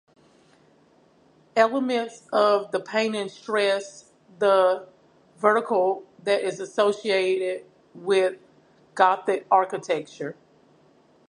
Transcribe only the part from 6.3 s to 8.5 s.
is associated with